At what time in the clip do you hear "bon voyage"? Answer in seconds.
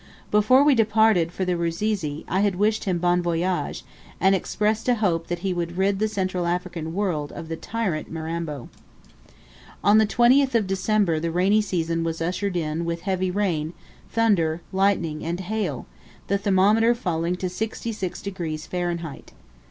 2.97-3.83